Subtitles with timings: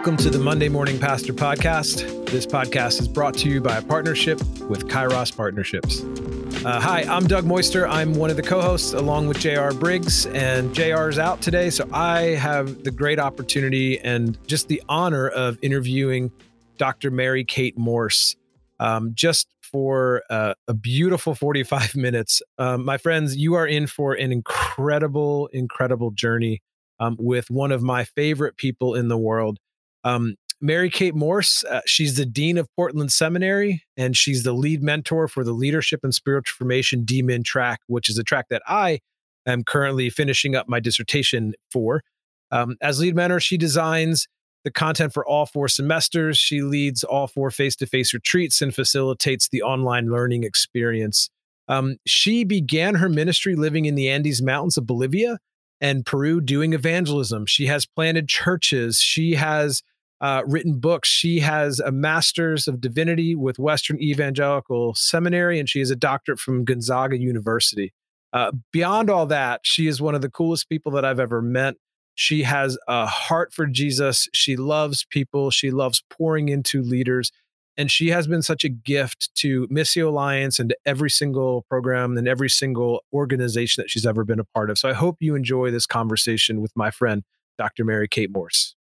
[0.00, 2.24] Welcome to the Monday Morning Pastor Podcast.
[2.30, 6.00] This podcast is brought to you by a partnership with Kairos Partnerships.
[6.64, 7.86] Uh, hi, I'm Doug Moister.
[7.86, 11.68] I'm one of the co hosts along with JR Briggs, and JR is out today.
[11.68, 16.32] So I have the great opportunity and just the honor of interviewing
[16.78, 17.10] Dr.
[17.10, 18.36] Mary Kate Morse
[18.78, 22.40] um, just for uh, a beautiful 45 minutes.
[22.56, 26.62] Um, my friends, you are in for an incredible, incredible journey
[26.98, 29.58] um, with one of my favorite people in the world.
[30.04, 34.82] Um, Mary Kate Morse, uh, she's the Dean of Portland Seminary, and she's the lead
[34.82, 39.00] mentor for the Leadership and Spiritual Formation DMin track, which is a track that I
[39.46, 42.02] am currently finishing up my dissertation for.
[42.50, 44.28] Um, as lead mentor, she designs
[44.64, 46.36] the content for all four semesters.
[46.36, 51.30] She leads all four face to face retreats and facilitates the online learning experience.
[51.68, 55.38] Um, she began her ministry living in the Andes Mountains of Bolivia
[55.80, 57.46] and Peru doing evangelism.
[57.46, 59.00] She has planted churches.
[59.00, 59.82] She has
[60.20, 61.08] uh, written books.
[61.08, 66.38] She has a master's of divinity with Western Evangelical Seminary, and she has a doctorate
[66.38, 67.92] from Gonzaga University.
[68.32, 71.74] Uh, beyond all that, she is one of the coolest people that I've ever met.
[72.14, 74.28] She has a heart for Jesus.
[74.34, 75.50] She loves people.
[75.50, 77.32] She loves pouring into leaders.
[77.76, 82.18] And she has been such a gift to Missio Alliance and to every single program
[82.18, 84.76] and every single organization that she's ever been a part of.
[84.76, 87.22] So I hope you enjoy this conversation with my friend,
[87.56, 87.84] Dr.
[87.84, 88.74] Mary Kate Morse.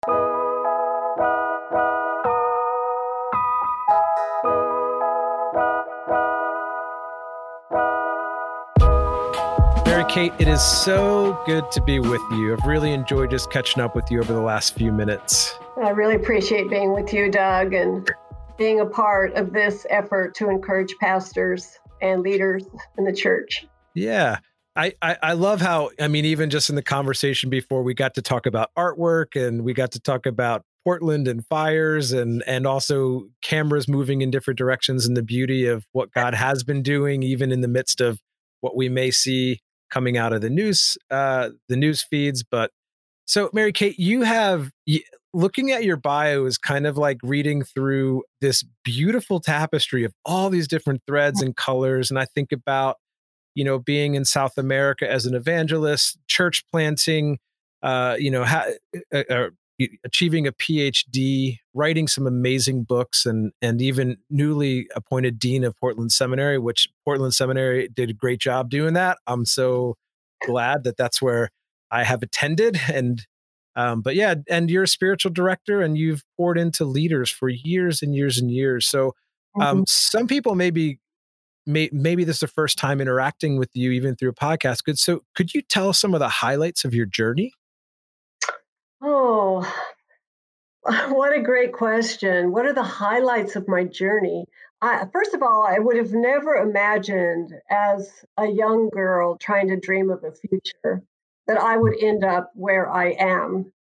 [10.09, 12.55] Kate, it is so good to be with you.
[12.55, 15.55] I've really enjoyed just catching up with you over the last few minutes.
[15.77, 18.11] I really appreciate being with you, Doug, and
[18.57, 22.65] being a part of this effort to encourage pastors and leaders
[22.97, 23.67] in the church.
[23.95, 24.39] Yeah.
[24.75, 28.15] I, I, I love how, I mean, even just in the conversation before, we got
[28.15, 32.67] to talk about artwork and we got to talk about Portland and fires and and
[32.67, 37.23] also cameras moving in different directions and the beauty of what God has been doing,
[37.23, 38.21] even in the midst of
[38.63, 42.43] what we may see coming out of the news uh, the news feeds.
[42.43, 42.71] But
[43.27, 44.71] so, Mary Kate, you have
[45.35, 50.51] looking at your bio is kind of like reading through this beautiful tapestry of all
[50.51, 52.11] these different threads and colors.
[52.11, 52.97] And I think about,
[53.55, 57.39] you know, being in South America as an evangelist, church planting,
[57.83, 58.67] uh, you know, ha-
[59.13, 59.49] uh, uh,
[60.05, 66.13] achieving a PhD, writing some amazing books, and and even newly appointed dean of Portland
[66.13, 69.19] Seminary, which Portland Seminary did a great job doing that.
[69.27, 69.97] I'm so
[70.45, 71.51] glad that that's where
[71.91, 73.27] I have attended and
[73.77, 78.03] um, but yeah, and you're a spiritual director and you've poured into leaders for years
[78.03, 78.89] and years and years.
[78.89, 79.15] So
[79.61, 79.83] um, mm-hmm.
[79.87, 80.99] some people maybe
[81.65, 84.83] may, maybe this is the first time interacting with you even through a podcast.
[84.83, 84.99] Good.
[84.99, 87.53] So could you tell us some of the highlights of your journey?
[89.01, 89.73] Oh,
[91.09, 92.53] what a great question.
[92.53, 94.47] What are the highlights of my journey?
[94.81, 99.77] I, first of all, I would have never imagined as a young girl trying to
[99.77, 101.03] dream of a future
[101.47, 103.73] that I would end up where I am.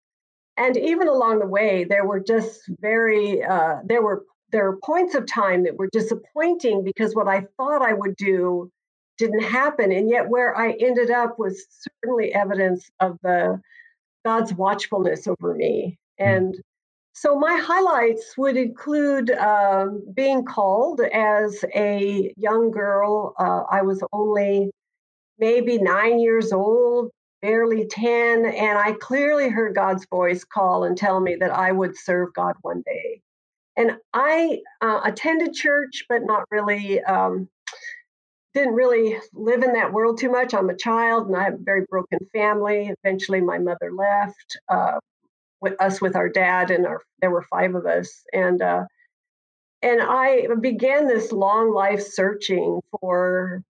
[0.57, 5.15] And even along the way, there were just very, uh, there were there were points
[5.15, 8.71] of time that were disappointing because what I thought I would do
[9.19, 11.67] didn't happen, and yet where I ended up was
[12.03, 13.61] certainly evidence of the
[14.25, 15.99] God's watchfulness over me.
[16.19, 16.25] Hmm.
[16.25, 16.55] And
[17.19, 23.33] so my highlights would include uh, being called as a young girl.
[23.39, 24.71] Uh, I was only
[25.39, 27.11] maybe nine years old,
[27.41, 31.97] barely 10, and I clearly heard God's voice call and tell me that I would
[31.97, 33.23] serve God one day.
[33.79, 37.49] And I uh, attended church, but not really um,
[38.53, 40.53] didn't really live in that world too much.
[40.53, 42.93] I'm a child and I have a very broken family.
[43.03, 44.99] Eventually, my mother left uh,
[45.61, 48.23] with us with our dad, and our, there were five of us.
[48.33, 48.85] And uh,
[49.83, 53.63] and I began this long life searching for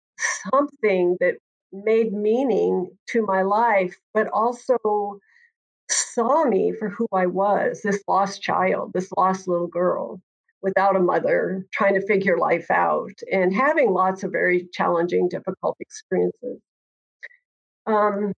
[0.51, 1.35] something that
[1.72, 5.20] made meaning to my life, but also
[5.90, 10.22] saw me for who I was this lost child, this lost little girl
[10.61, 15.78] without a mother, trying to figure life out, and having lots of very challenging, difficult
[15.79, 16.59] experiences.
[17.85, 18.34] Um,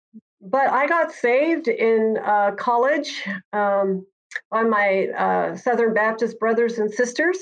[0.51, 4.07] but I got saved in uh, college um,
[4.51, 7.39] by my uh, Southern Baptist brothers and sisters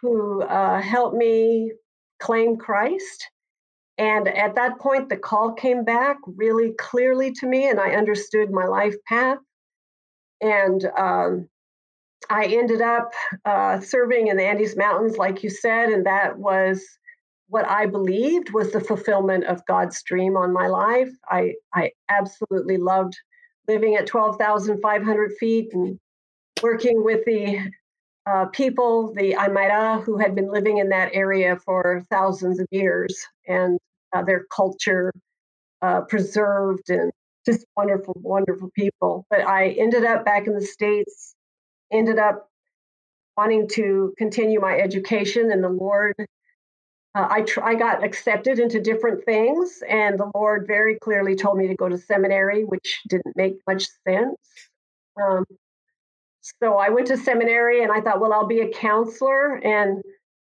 [0.00, 1.72] who uh, helped me
[2.20, 3.28] claim Christ.
[3.98, 8.50] And at that point, the call came back really clearly to me, and I understood
[8.50, 9.38] my life path.
[10.40, 11.48] And um,
[12.30, 13.12] I ended up
[13.44, 16.82] uh, serving in the Andes Mountains, like you said, and that was
[17.52, 21.10] what I believed was the fulfillment of God's dream on my life.
[21.28, 23.14] I, I absolutely loved
[23.68, 25.98] living at 12,500 feet and
[26.62, 27.58] working with the
[28.24, 33.22] uh, people, the Aymara, who had been living in that area for thousands of years,
[33.46, 33.78] and
[34.14, 35.12] uh, their culture
[35.82, 37.12] uh, preserved and
[37.44, 39.26] just wonderful, wonderful people.
[39.28, 41.34] But I ended up back in the States,
[41.92, 42.48] ended up
[43.36, 46.14] wanting to continue my education, and the Lord.
[47.14, 51.58] Uh, I, tr- I got accepted into different things, and the Lord very clearly told
[51.58, 54.36] me to go to seminary, which didn't make much sense.
[55.20, 55.44] Um,
[56.42, 59.56] so I went to seminary and I thought, well, I'll be a counselor.
[59.56, 60.02] And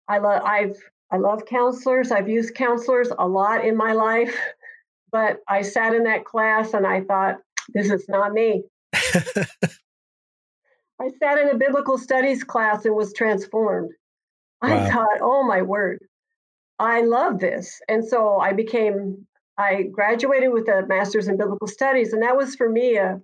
[0.07, 0.77] I love I've
[1.11, 2.11] I love counselors.
[2.11, 4.37] I've used counselors a lot in my life,
[5.11, 7.37] but I sat in that class and I thought,
[7.73, 8.63] this is not me.
[8.93, 9.45] I
[11.19, 13.91] sat in a biblical studies class and was transformed.
[14.61, 14.69] Wow.
[14.69, 15.99] I thought, oh my word,
[16.79, 17.81] I love this.
[17.87, 19.25] And so I became,
[19.57, 22.13] I graduated with a master's in biblical studies.
[22.13, 23.19] And that was for me a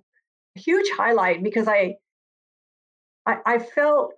[0.54, 1.96] huge highlight because I
[3.26, 4.14] I, I felt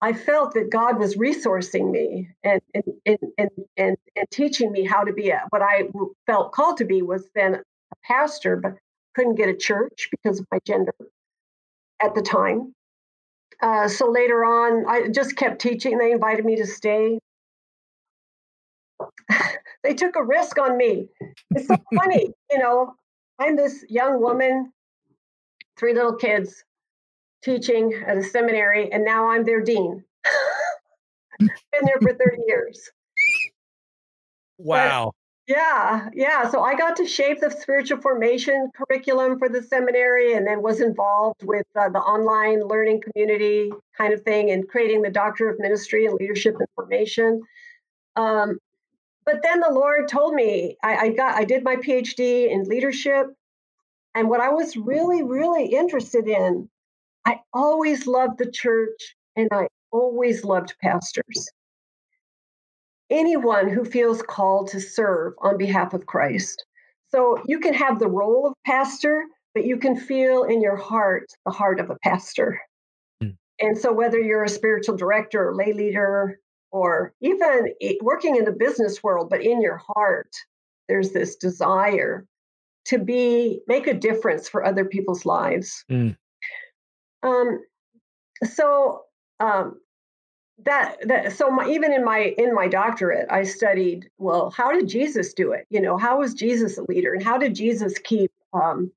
[0.00, 4.84] I felt that God was resourcing me and and, and and and and teaching me
[4.84, 5.84] how to be a, what I
[6.26, 8.74] felt called to be was then a pastor, but
[9.14, 10.94] couldn't get a church because of my gender
[12.02, 12.74] at the time.
[13.62, 15.98] Uh, so later on, I just kept teaching.
[15.98, 17.20] They invited me to stay.
[19.82, 21.08] they took a risk on me.
[21.50, 22.94] It's so funny, you know.
[23.38, 24.72] I'm this young woman,
[25.78, 26.64] three little kids,
[27.42, 30.04] teaching at a seminary, and now I'm their dean.
[31.38, 31.50] Been
[31.84, 32.90] there for 30 years.
[34.58, 35.06] Wow.
[35.06, 35.12] But
[35.48, 36.48] yeah, yeah.
[36.50, 40.80] So I got to shape the spiritual formation curriculum for the seminary and then was
[40.80, 45.58] involved with uh, the online learning community kind of thing and creating the Doctor of
[45.58, 47.42] Ministry and Leadership and Formation.
[48.14, 48.58] Um,
[49.24, 53.26] but then the Lord told me I, I got I did my PhD in leadership.
[54.14, 56.68] And what I was really, really interested in
[57.24, 61.50] I always loved the church and I always loved pastors.
[63.10, 66.64] Anyone who feels called to serve on behalf of Christ.
[67.08, 69.24] So you can have the role of pastor,
[69.54, 72.58] but you can feel in your heart the heart of a pastor.
[73.22, 73.36] Mm.
[73.60, 76.38] And so, whether you're a spiritual director or lay leader,
[76.72, 80.34] or even working in the business world, but in your heart,
[80.88, 82.26] there's this desire
[82.86, 85.84] to be make a difference for other people's lives.
[85.90, 86.16] Mm.
[87.22, 87.60] Um,
[88.44, 89.02] so
[89.38, 89.80] um,
[90.64, 94.88] that that so my, even in my in my doctorate, I studied well, how did
[94.88, 95.66] Jesus do it?
[95.70, 98.90] You know, how was Jesus a leader, and how did Jesus keep um,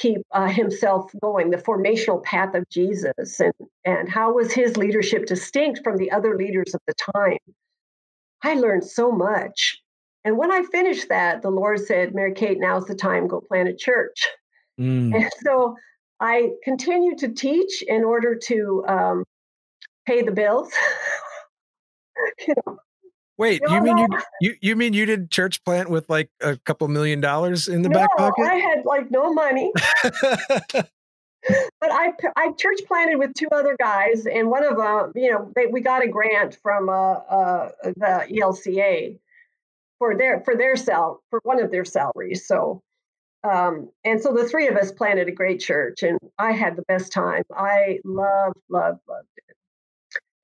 [0.00, 3.52] keep uh, himself going, the formational path of Jesus, and
[3.84, 7.38] and how was his leadership distinct from the other leaders of the time?
[8.42, 9.80] I learned so much.
[10.24, 13.68] And when I finished that, the Lord said, Mary Kate, now's the time, go plant
[13.68, 14.28] a church.
[14.78, 15.14] Mm.
[15.14, 15.76] And so
[16.20, 19.24] I continue to teach in order to um,
[20.06, 20.72] pay the bills.
[22.46, 22.78] you know,
[23.40, 24.08] Wait, you, you mean you,
[24.42, 27.88] you you mean you did church plant with like a couple million dollars in the
[27.88, 28.42] no, back pocket?
[28.42, 29.72] I had like no money.
[30.02, 30.84] but
[31.80, 35.64] I I church planted with two other guys, and one of them, you know, they,
[35.64, 39.18] we got a grant from uh, uh, the ELCA
[39.98, 42.46] for their for their sal for one of their salaries.
[42.46, 42.82] So
[43.42, 46.82] um, and so the three of us planted a great church, and I had the
[46.82, 47.44] best time.
[47.56, 49.56] I loved, loved, loved it.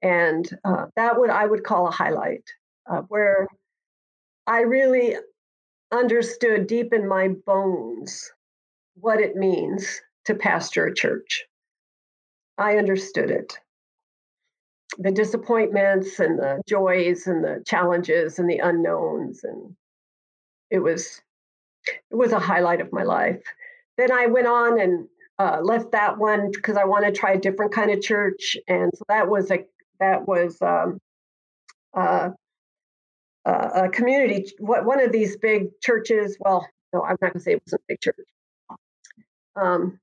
[0.00, 2.44] And uh, that would I would call a highlight,
[2.90, 3.46] uh, where
[4.46, 5.16] I really
[5.92, 8.32] understood deep in my bones
[8.94, 11.44] what it means to pastor a church.
[12.58, 13.58] I understood it.
[14.98, 19.44] The disappointments and the joys and the challenges and the unknowns.
[19.44, 19.76] And
[20.70, 21.20] it was
[22.10, 23.42] it was a highlight of my life.
[23.96, 27.40] Then I went on and uh, left that one because I want to try a
[27.40, 29.64] different kind of church, and so that was a
[30.00, 30.98] that was um,
[31.94, 32.30] uh,
[33.46, 34.52] uh, a community.
[34.58, 36.36] What one of these big churches?
[36.40, 38.16] Well, no, I'm not going to say it was a big church.
[39.54, 40.00] Um,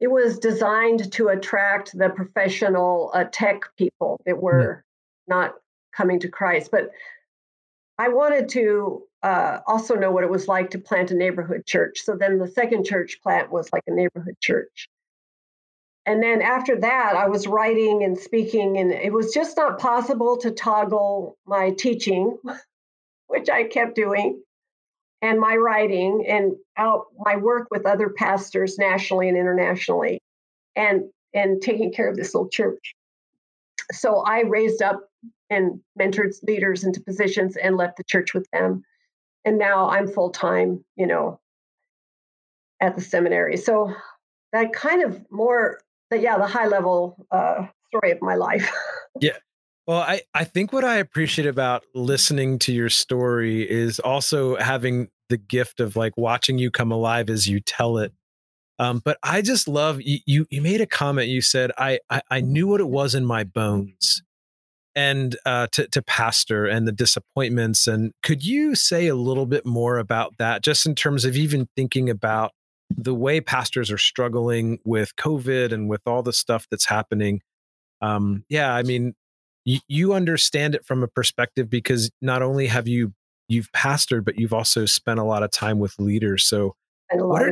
[0.00, 4.84] it was designed to attract the professional uh, tech people that were
[5.28, 5.54] not
[5.96, 6.90] coming to Christ, but
[7.98, 12.02] I wanted to uh, also know what it was like to plant a neighborhood church.
[12.02, 14.88] So then the second church plant was like a neighborhood church.
[16.04, 20.36] And then after that, I was writing and speaking, and it was just not possible
[20.38, 22.38] to toggle my teaching,
[23.32, 24.42] which I kept doing,
[25.20, 30.20] and my writing and out my work with other pastors nationally and internationally,
[30.76, 32.94] and and taking care of this little church.
[33.92, 35.00] So I raised up
[35.50, 38.84] and mentored leaders into positions and left the church with them
[39.44, 41.40] and now I'm full time, you know,
[42.80, 43.56] at the seminary.
[43.56, 43.94] So
[44.52, 48.70] that kind of more but yeah, the high level uh, story of my life.
[49.20, 49.38] yeah.
[49.86, 55.08] Well, I, I think what I appreciate about listening to your story is also having
[55.28, 58.12] the gift of like watching you come alive as you tell it.
[58.78, 60.46] Um, but I just love you, you.
[60.50, 61.28] You made a comment.
[61.28, 64.22] You said I, I I knew what it was in my bones,
[64.94, 67.86] and uh, to to pastor and the disappointments.
[67.86, 71.68] And could you say a little bit more about that, just in terms of even
[71.76, 72.52] thinking about
[72.90, 77.42] the way pastors are struggling with COVID and with all the stuff that's happening?
[78.00, 79.14] Um, yeah, I mean,
[79.64, 83.12] you, you understand it from a perspective because not only have you
[83.48, 86.44] you've pastored, but you've also spent a lot of time with leaders.
[86.44, 86.74] So,
[87.12, 87.50] what are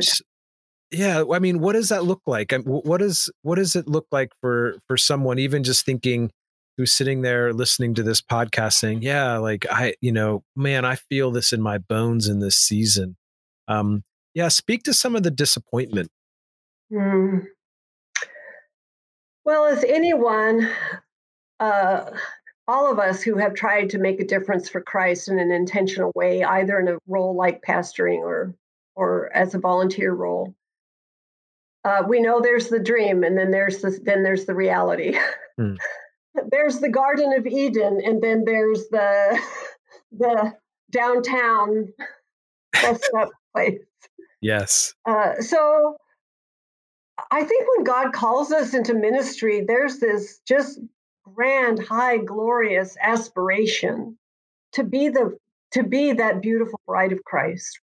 [0.91, 2.51] yeah, I mean, what does that look like?
[2.65, 6.31] What does what does it look like for for someone even just thinking
[6.77, 10.95] who's sitting there listening to this podcast saying, "Yeah, like I, you know, man, I
[10.95, 13.15] feel this in my bones in this season."
[13.69, 14.03] Um,
[14.33, 16.09] yeah, speak to some of the disappointment.
[16.91, 17.45] Mm.
[19.45, 20.69] Well, as anyone,
[21.61, 22.11] uh,
[22.67, 26.11] all of us who have tried to make a difference for Christ in an intentional
[26.15, 28.53] way, either in a role like pastoring or
[28.95, 30.53] or as a volunteer role,
[31.85, 35.17] uh, we know there's the dream, and then there's the then there's the reality.
[35.59, 35.77] Mm.
[36.51, 39.39] there's the Garden of Eden, and then there's the
[40.11, 40.53] the
[40.91, 41.87] downtown
[42.81, 43.79] messed up place.
[44.41, 44.93] Yes.
[45.05, 45.97] Uh, so
[47.29, 50.79] I think when God calls us into ministry, there's this just
[51.23, 54.17] grand, high, glorious aspiration
[54.73, 55.37] to be the
[55.71, 57.79] to be that beautiful bride of Christ,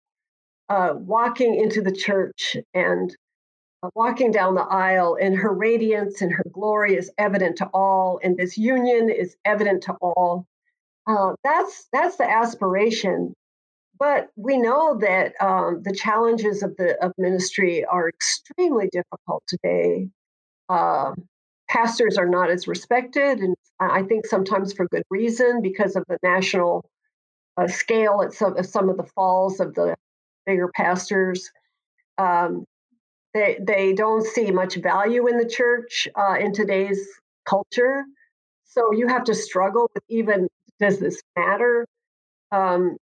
[0.70, 3.16] uh, walking into the church and
[3.84, 8.20] uh, walking down the aisle, and her radiance and her glory is evident to all,
[8.24, 10.46] and this union is evident to all.
[11.08, 13.34] Uh, that's that's the aspiration.
[14.00, 20.10] But we know that um, the challenges of the of ministry are extremely difficult today.
[20.70, 21.14] Uh,
[21.74, 26.20] pastors are not as respected, and I think sometimes for good reason because of the
[26.22, 26.86] national
[27.58, 29.96] uh, scale at some, some of the falls of the
[30.46, 31.50] bigger pastors.
[32.20, 32.66] Um,
[33.34, 37.02] they they don't see much value in the church uh, in today's
[37.50, 38.04] culture.
[38.66, 40.48] So you have to struggle with even
[40.80, 41.88] does this matter?
[42.52, 42.98] Um,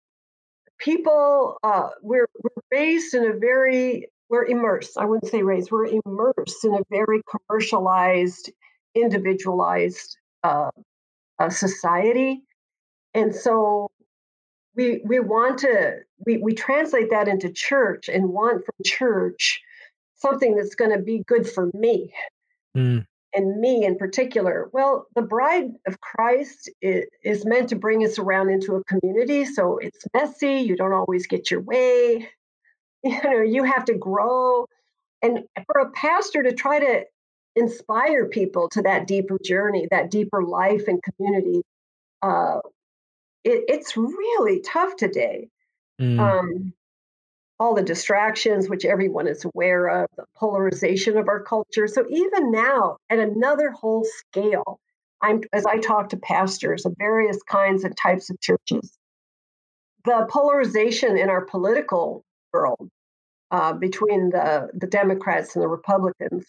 [0.80, 4.98] people uh, we're we're raised in a very we're immersed.
[4.98, 5.72] I wouldn't say raised.
[5.72, 8.50] We're immersed in a very commercialized,
[8.96, 10.72] individualized uh,
[11.40, 12.44] uh, society,
[13.14, 13.90] and so
[14.76, 19.62] we we want to we we translate that into church and want from church
[20.22, 22.14] something that's going to be good for me
[22.78, 23.06] mm.
[23.34, 24.70] and me in particular.
[24.72, 29.46] Well, the bride of Christ is, is, meant to bring us around into a community.
[29.46, 30.58] So it's messy.
[30.58, 32.30] You don't always get your way.
[33.04, 34.68] You know, you have to grow.
[35.24, 37.06] And for a pastor to try to
[37.56, 41.62] inspire people to that deeper journey, that deeper life and community,
[42.22, 42.60] uh,
[43.44, 45.50] it, it's really tough today.
[46.00, 46.20] Mm.
[46.20, 46.74] Um,
[47.60, 51.88] all the distractions, which everyone is aware of, the polarization of our culture.
[51.88, 54.80] So even now, at another whole scale,
[55.22, 58.98] I'm as I talk to pastors of various kinds and types of churches,
[60.06, 62.90] the polarization in our political world
[63.52, 66.46] uh, between the the Democrats and the Republicans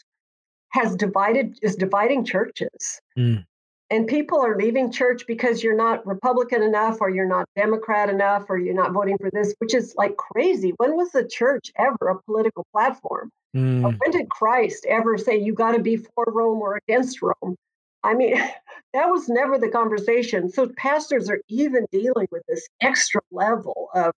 [0.72, 3.00] has divided is dividing churches.
[3.16, 3.44] Mm
[3.92, 8.46] and people are leaving church because you're not Republican enough or you're not Democrat enough
[8.48, 10.72] or you're not voting for this, which is like crazy.
[10.78, 13.30] When was the church ever a political platform?
[13.54, 13.82] Mm.
[13.82, 17.54] When did Christ ever say you got to be for Rome or against Rome?
[18.02, 18.36] I mean,
[18.94, 20.50] that was never the conversation.
[20.50, 24.14] So pastors are even dealing with this extra level of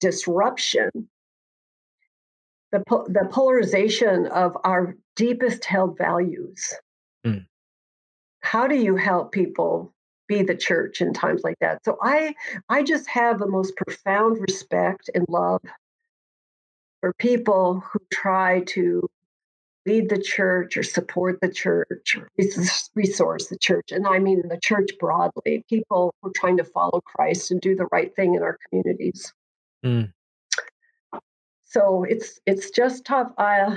[0.00, 0.90] disruption.
[2.72, 6.74] The, the polarization of our deepest held values.
[7.24, 7.46] Mm
[8.42, 9.94] how do you help people
[10.28, 12.34] be the church in times like that so i
[12.68, 15.60] i just have the most profound respect and love
[17.00, 19.08] for people who try to
[19.84, 22.30] lead the church or support the church or
[22.94, 27.00] resource the church and i mean the church broadly people who are trying to follow
[27.00, 29.32] christ and do the right thing in our communities
[29.84, 30.10] mm.
[31.72, 33.76] So it's it's just tough i uh,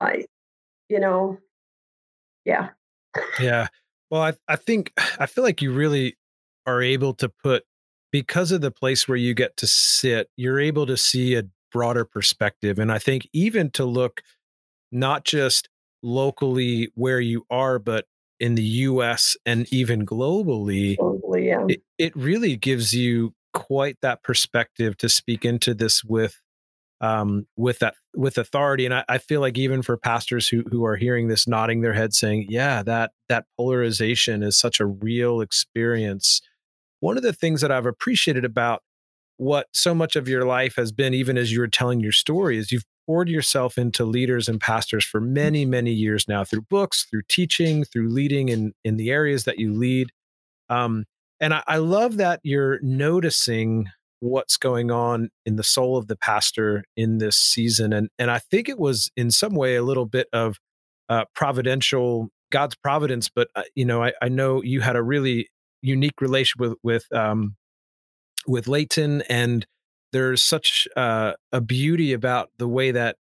[0.00, 0.24] i
[0.88, 1.38] you know
[2.44, 2.70] yeah
[3.40, 3.68] yeah.
[4.10, 6.16] Well, I, I think, I feel like you really
[6.66, 7.64] are able to put,
[8.12, 12.04] because of the place where you get to sit, you're able to see a broader
[12.04, 12.78] perspective.
[12.78, 14.22] And I think even to look
[14.90, 15.68] not just
[16.02, 18.06] locally where you are, but
[18.38, 21.64] in the US and even globally, globally yeah.
[21.68, 26.40] it, it really gives you quite that perspective to speak into this with
[27.00, 28.84] um, with that with authority.
[28.86, 31.92] And I, I, feel like even for pastors who who are hearing this, nodding their
[31.92, 36.40] head, saying, "Yeah, that that polarization is such a real experience."
[37.00, 38.82] One of the things that I've appreciated about
[39.36, 42.56] what so much of your life has been, even as you were telling your story,
[42.56, 47.04] is you've poured yourself into leaders and pastors for many, many years now through books,
[47.04, 50.10] through teaching, through leading in in the areas that you lead.
[50.70, 51.04] Um,
[51.40, 56.16] and I, I love that you're noticing what's going on in the soul of the
[56.16, 57.92] pastor in this season.
[57.92, 60.58] And and I think it was in some way a little bit of
[61.08, 63.28] uh, providential God's providence.
[63.34, 65.48] But uh, you know, I, I know you had a really
[65.82, 67.56] unique relation with with um,
[68.46, 69.66] with Leighton, and
[70.12, 73.16] there's such uh, a beauty about the way that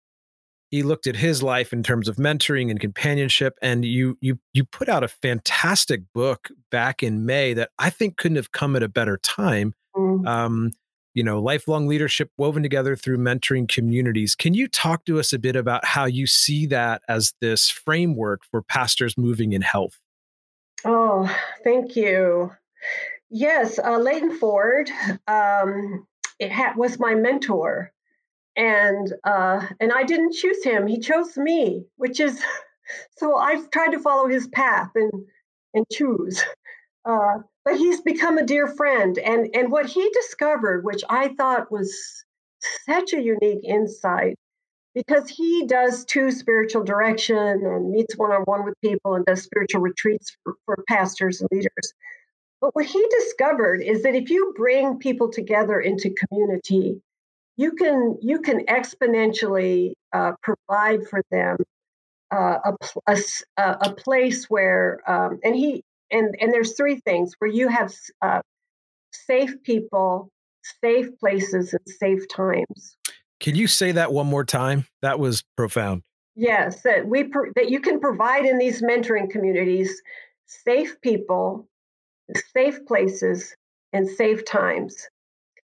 [0.73, 4.63] he looked at his life in terms of mentoring and companionship and you you you
[4.63, 8.81] put out a fantastic book back in may that i think couldn't have come at
[8.81, 10.27] a better time mm.
[10.27, 10.71] um,
[11.13, 15.39] you know lifelong leadership woven together through mentoring communities can you talk to us a
[15.39, 20.00] bit about how you see that as this framework for pastors moving in health
[20.86, 22.51] oh thank you
[23.29, 24.89] yes uh, leighton ford
[25.27, 26.05] um,
[26.39, 27.93] it ha- was my mentor
[28.55, 30.88] and uh, and I didn't choose him.
[30.88, 32.41] He chose me, which is
[33.17, 35.12] so I've tried to follow his path and
[35.74, 36.43] and choose.
[37.05, 41.72] Uh, but he's become a dear friend, and and what he discovered, which I thought
[41.72, 41.93] was
[42.86, 44.36] such a unique insight,
[44.96, 49.43] because he does two spiritual direction and meets one on one with people and does
[49.43, 51.93] spiritual retreats for, for pastors and leaders.
[52.62, 57.01] But what he discovered is that if you bring people together into community,
[57.58, 61.58] you can you can exponentially uh, provide for them
[62.32, 62.72] uh,
[63.08, 63.17] a,
[63.58, 67.93] a, a place where um, and he and and there's three things where you have
[68.22, 68.41] uh,
[69.12, 70.29] safe people
[70.82, 72.96] safe places and safe times
[73.39, 76.01] can you say that one more time that was profound
[76.36, 77.24] yes that we
[77.55, 80.02] that you can provide in these mentoring communities
[80.47, 81.67] safe people
[82.54, 83.56] safe places
[83.91, 85.08] and safe times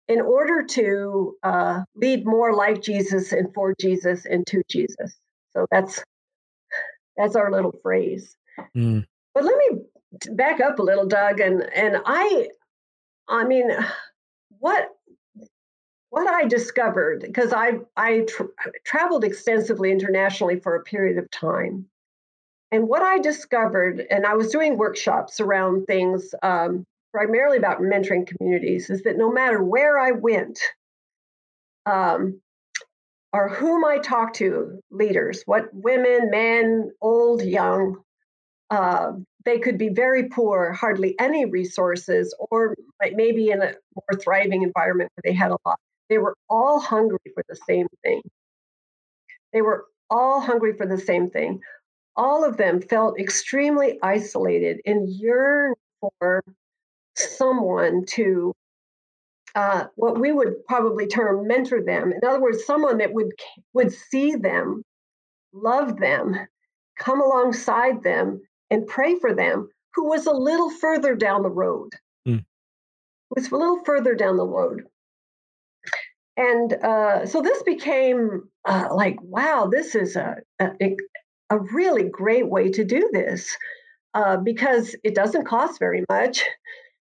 [0.08, 5.18] in order to uh, lead more like Jesus and for Jesus and to Jesus.
[5.52, 6.04] So that's
[7.16, 8.36] that's our little phrase.
[8.76, 9.06] Mm.
[9.34, 9.80] But let me
[10.32, 12.50] back up a little, Doug, and and I,
[13.28, 13.70] I mean,
[14.60, 14.90] what
[16.10, 18.48] what I discovered because I I tra-
[18.86, 21.88] traveled extensively internationally for a period of time,
[22.72, 28.28] and what I discovered, and I was doing workshops around things um, primarily about mentoring
[28.28, 30.60] communities is that no matter where I went,
[31.86, 32.42] um,
[33.32, 37.98] or whom I talked to, leaders, what women, men, old, young,
[38.70, 39.12] uh,
[39.46, 42.76] they could be very poor, hardly any resources, or
[43.14, 45.80] maybe in a more thriving environment where they had a lot.
[46.10, 48.22] They were all hungry for the same thing.
[49.52, 51.60] They were all hungry for the same thing.
[52.16, 56.44] All of them felt extremely isolated and yearned for
[57.16, 58.54] someone to
[59.56, 62.12] uh, what we would probably term mentor them.
[62.12, 63.32] In other words, someone that would
[63.74, 64.84] would see them,
[65.54, 66.36] love them,
[66.98, 68.42] come alongside them,
[68.74, 71.92] and pray for them, who was a little further down the road.
[72.28, 72.44] Mm.
[73.36, 74.84] Was a little further down the road.
[76.36, 80.96] And uh, so this became uh, like, wow, this is a, a,
[81.50, 83.56] a really great way to do this
[84.16, 86.44] uh, because it doesn't cost very much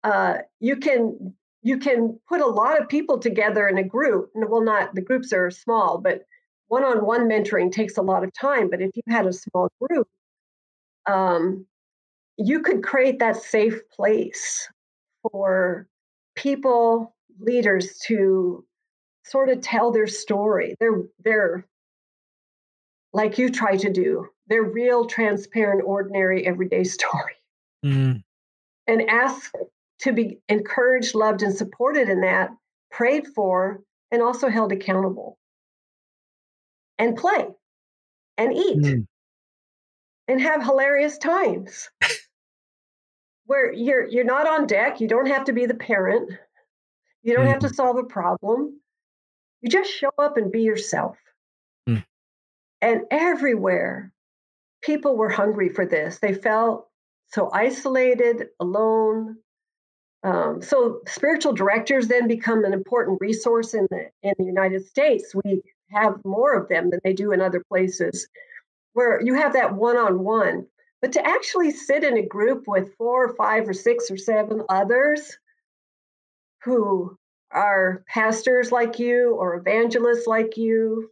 [0.05, 4.29] uh, you can you can put a lot of people together in a group.
[4.35, 6.21] Well, not the groups are small, but
[6.67, 8.69] one-on-one mentoring takes a lot of time.
[8.69, 10.07] But if you had a small group,
[11.07, 11.65] um,
[12.37, 14.67] you could create that safe place
[15.21, 15.87] for
[16.35, 18.65] people, leaders to
[19.23, 20.75] sort of tell their story.
[20.79, 21.65] They're they're
[23.13, 24.27] like you try to do.
[24.47, 27.33] Their real, transparent, ordinary, everyday story.
[27.83, 28.21] Mm.
[28.87, 29.51] And ask
[30.01, 32.51] to be encouraged, loved, and supported in that,
[32.91, 35.37] prayed for, and also held accountable.
[36.99, 37.47] And play
[38.37, 39.07] and eat mm.
[40.27, 41.89] And have hilarious times
[43.45, 46.31] where you're you're not on deck, you don't have to be the parent,
[47.23, 47.49] you don't mm.
[47.49, 47.75] have to mm-hmm.
[47.75, 48.79] solve a problem.
[49.61, 51.17] You just show up and be yourself.
[51.87, 52.03] Mm.
[52.81, 54.11] And everywhere,
[54.81, 56.19] people were hungry for this.
[56.19, 56.87] They felt
[57.33, 59.37] so isolated, alone,
[60.25, 65.35] um, so spiritual directors then become an important resource in the in the United States.
[65.43, 65.61] We
[65.91, 68.27] have more of them than they do in other places,
[68.95, 70.65] where you have that one-on-one.
[71.01, 74.63] But to actually sit in a group with four or five or six or seven
[74.69, 75.37] others
[76.63, 77.15] who
[77.51, 81.11] are pastors like you or evangelists like you,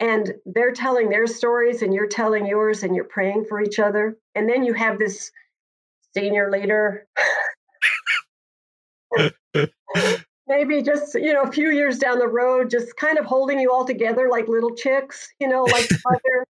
[0.00, 4.16] and they're telling their stories and you're telling yours and you're praying for each other.
[4.34, 5.30] And then you have this
[6.14, 7.06] senior leader.
[10.50, 13.72] Maybe just, you know, a few years down the road, just kind of holding you
[13.72, 16.44] all together like little chicks, you know, like mother.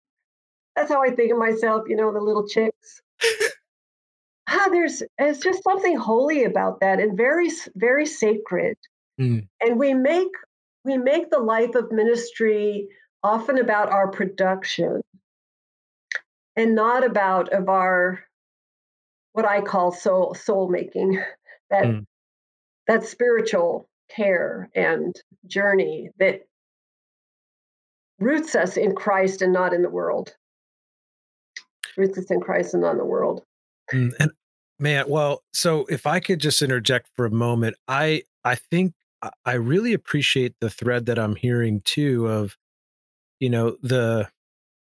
[0.74, 3.02] That's how I think of myself, you know, the little chicks.
[4.48, 8.76] Ah, there's it's just something holy about that and very very sacred.
[9.20, 9.46] Mm.
[9.60, 10.32] And we make
[10.84, 12.88] we make the life of ministry
[13.22, 15.02] often about our production
[16.56, 18.20] and not about of our
[19.32, 21.22] what I call soul soul making
[21.70, 22.06] that mm.
[22.86, 25.14] that spiritual care and
[25.46, 26.42] journey that
[28.18, 30.34] roots us in Christ and not in the world.
[31.96, 33.42] Roots us in Christ and not in the world.
[33.92, 34.30] Mm, and
[34.78, 38.92] man, well, so if I could just interject for a moment, I I think
[39.44, 42.56] I really appreciate the thread that I'm hearing too of
[43.40, 44.28] you know the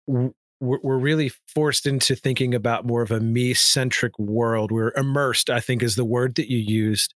[0.07, 5.59] we're really forced into thinking about more of a me centric world we're immersed i
[5.59, 7.13] think is the word that you used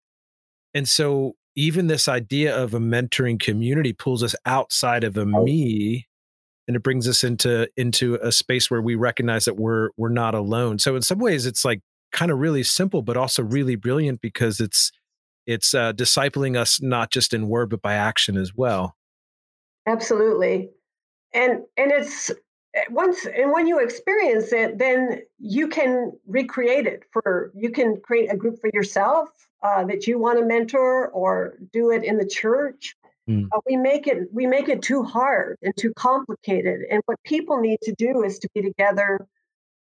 [0.74, 6.08] and so even this idea of a mentoring community pulls us outside of a me
[6.68, 10.36] and it brings us into into a space where we recognize that we're we're not
[10.36, 10.78] alone.
[10.78, 14.60] So in some ways it's like kind of really simple but also really brilliant because
[14.60, 14.92] it's
[15.48, 18.96] it's uh, discipling us not just in word but by action as well.
[19.88, 20.70] Absolutely.
[21.34, 22.30] And and it's
[22.76, 28.00] eh, once and when you experience it then you can recreate it for you can
[28.00, 32.18] create a group for yourself uh, that you want to mentor or do it in
[32.18, 32.96] the church
[33.30, 33.48] mm.
[33.52, 37.60] uh, we make it we make it too hard and too complicated and what people
[37.60, 39.26] need to do is to be together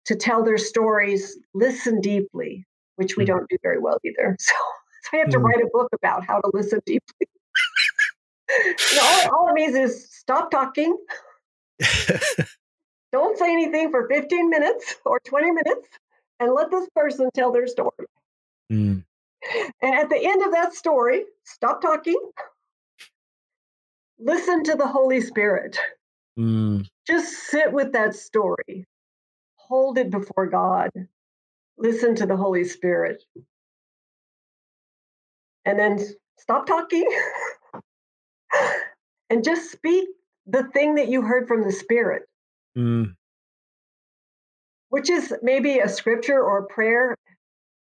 [0.05, 2.65] to tell their stories listen deeply
[2.97, 3.29] which we mm.
[3.29, 4.55] don't do very well either so,
[5.03, 5.43] so i have to mm.
[5.43, 7.27] write a book about how to listen deeply
[8.65, 10.97] you know, all, all it means is stop talking.
[13.13, 15.89] Don't say anything for 15 minutes or 20 minutes
[16.41, 18.07] and let this person tell their story.
[18.71, 19.05] Mm.
[19.81, 22.21] And at the end of that story, stop talking.
[24.19, 25.79] Listen to the Holy Spirit.
[26.39, 26.87] Mm.
[27.07, 28.87] Just sit with that story.
[29.57, 30.91] Hold it before God.
[31.77, 33.23] Listen to the Holy Spirit.
[35.65, 35.99] And then
[36.39, 37.09] stop talking
[39.31, 40.09] and just speak
[40.47, 42.23] the thing that you heard from the Spirit,
[42.77, 43.15] mm.
[44.89, 47.15] which is maybe a scripture or a prayer.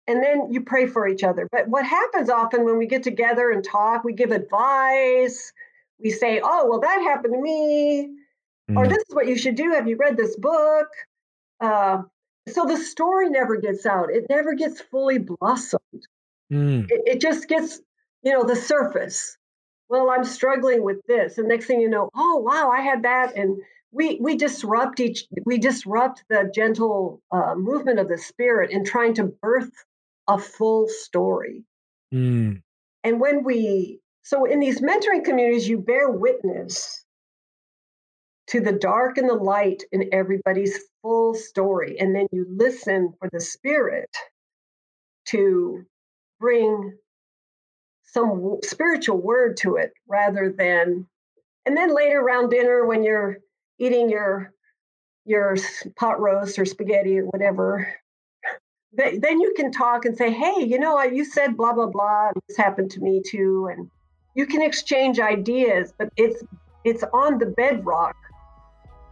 [0.09, 1.49] And then you pray for each other.
[1.51, 5.53] But what happens often when we get together and talk, we give advice.
[5.99, 8.11] We say, oh, well, that happened to me.
[8.71, 8.77] Mm.
[8.77, 9.73] Or this is what you should do.
[9.73, 10.88] Have you read this book?
[11.61, 12.03] Uh,
[12.49, 16.07] so the story never gets out, it never gets fully blossomed.
[16.53, 16.88] Mm.
[16.88, 17.81] It, it just gets,
[18.23, 19.37] you know, the surface
[19.88, 23.37] well i'm struggling with this and next thing you know oh wow i had that
[23.37, 23.59] and
[23.92, 29.14] we we disrupt each we disrupt the gentle uh, movement of the spirit in trying
[29.14, 29.85] to birth
[30.28, 31.64] a full story
[32.12, 32.60] mm.
[33.04, 37.04] and when we so in these mentoring communities you bear witness
[38.48, 43.28] to the dark and the light in everybody's full story and then you listen for
[43.32, 44.16] the spirit
[45.26, 45.84] to
[46.38, 46.96] bring
[48.04, 51.06] some spiritual word to it rather than
[51.66, 53.38] and then later around dinner when you're
[53.78, 54.52] eating your
[55.24, 55.56] your
[55.96, 57.92] pot roast or spaghetti or whatever
[58.92, 62.57] then you can talk and say hey you know you said blah blah blah this
[62.57, 63.90] happened to me too and
[64.35, 66.42] you can exchange ideas but it's
[66.85, 68.16] it's on the bedrock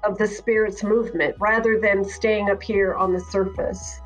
[0.04, 4.00] of the spirit's movement rather than staying up here on the surface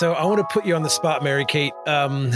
[0.00, 1.74] So I want to put you on the spot, Mary Kate.
[1.86, 2.32] Um,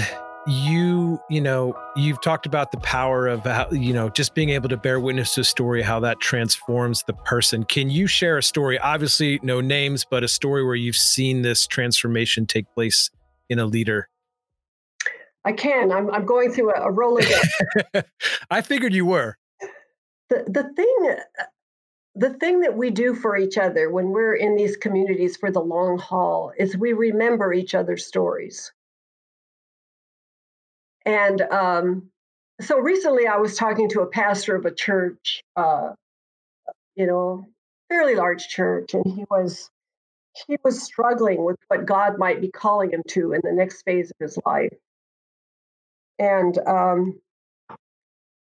[0.47, 4.69] you, you know, you've talked about the power of how, you know, just being able
[4.69, 7.65] to bear witness to a story, how that transforms the person.
[7.65, 8.79] Can you share a story?
[8.79, 13.09] Obviously, no names, but a story where you've seen this transformation take place
[13.49, 14.11] in a leader.
[15.47, 15.91] I can.
[15.91, 18.05] I'm, I'm going through a, a Rolodex.
[18.51, 19.39] I figured you were.
[20.29, 21.17] The the thing
[22.17, 25.61] the thing that we do for each other when we're in these communities for the
[25.61, 28.73] long haul is we remember each other's stories.
[31.05, 32.11] And um,
[32.61, 35.91] so recently I was talking to a pastor of a church, uh,
[36.95, 37.47] you know,
[37.89, 39.71] fairly large church, and he was
[40.47, 44.11] he was struggling with what God might be calling him to in the next phase
[44.11, 44.73] of his life.
[46.19, 47.21] And um,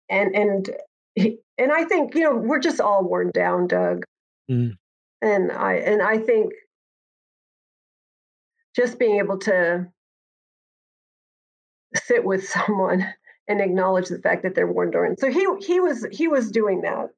[0.08, 0.70] and and
[1.16, 4.04] and I think you know we're just all worn down, Doug.
[4.50, 4.76] Mm.
[5.22, 6.52] And I and I think
[8.74, 9.86] just being able to
[11.94, 13.06] sit with someone
[13.48, 15.16] and acknowledge the fact that they're worn down.
[15.18, 17.10] So he he was he was doing that,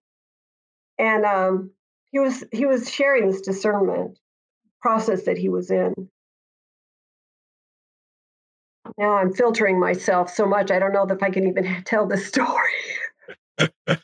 [0.99, 1.71] and um,
[2.11, 4.19] he was he was sharing this discernment
[4.81, 5.95] process that he was in.
[8.99, 12.19] Now I'm filtering myself so much I don't know if I can even tell the
[12.19, 12.71] story.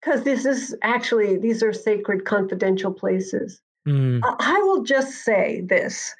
[0.00, 3.60] Because this is actually these are sacred confidential places.
[3.86, 4.20] Mm.
[4.24, 6.14] I will just say this.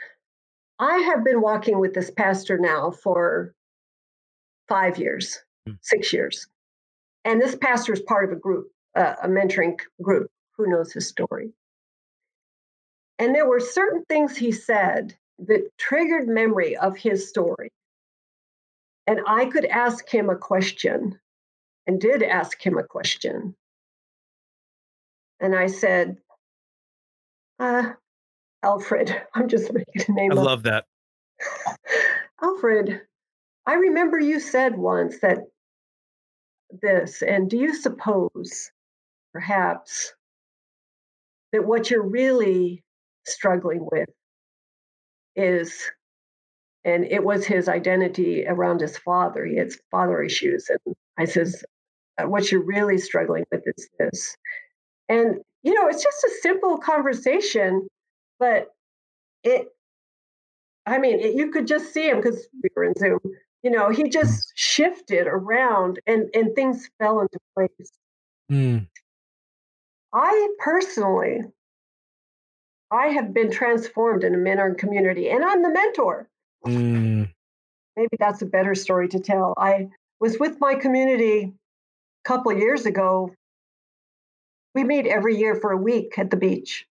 [0.79, 3.55] I have been walking with this pastor now for
[4.69, 5.79] five years, mm.
[5.81, 6.47] six years.
[7.25, 11.09] And this pastor is part of a group, uh, a mentoring group who knows his
[11.09, 11.53] story.
[13.19, 17.71] And there were certain things he said that triggered memory of his story.
[19.11, 21.19] And I could ask him a question
[21.85, 23.57] and did ask him a question.
[25.41, 26.19] And I said,
[27.59, 27.95] uh,
[28.63, 30.31] Alfred, I'm just making a name.
[30.31, 30.85] I love that.
[32.41, 33.01] Alfred,
[33.67, 35.39] I remember you said once that
[36.81, 38.71] this, and do you suppose,
[39.33, 40.15] perhaps,
[41.51, 42.85] that what you're really
[43.27, 44.09] struggling with
[45.35, 45.91] is,
[46.85, 49.45] and it was his identity around his father.
[49.45, 50.69] He had father issues.
[50.69, 51.65] And I says,
[52.19, 54.37] uh, what you're really struggling with is this.
[55.09, 57.87] And, you know, it's just a simple conversation,
[58.39, 58.69] but
[59.45, 59.69] it,
[60.87, 63.21] I mean, it, you could just see him because we were in Zoom.
[63.63, 67.91] You know, he just shifted around and, and things fell into place.
[68.51, 68.87] Mm.
[70.15, 71.43] I personally
[72.91, 76.29] I have been transformed in a mentoring community, and I'm the mentor.
[76.67, 77.31] Mm.
[77.97, 79.55] Maybe that's a better story to tell.
[79.57, 79.89] I
[80.21, 81.53] was with my community
[82.25, 83.33] a couple years ago.
[84.75, 86.87] We meet every year for a week at the beach,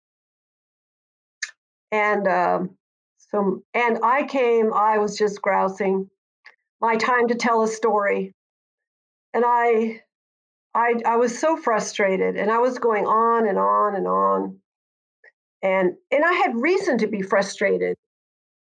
[1.91, 2.71] and um,
[3.31, 4.73] so and I came.
[4.73, 6.09] I was just grousing.
[6.81, 8.33] My time to tell a story,
[9.33, 10.01] and I,
[10.73, 14.59] I, I was so frustrated, and I was going on and on and on
[15.61, 17.95] and and I had reason to be frustrated,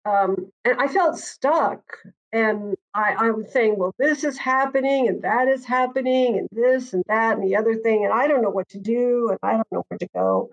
[0.07, 1.97] um, and I felt stuck.
[2.33, 6.93] And I, I was saying, well, this is happening, and that is happening, and this
[6.93, 9.53] and that and the other thing, and I don't know what to do, and I
[9.53, 10.49] don't know where to go.